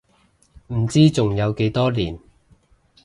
[0.73, 2.17] 唔知仲有幾多年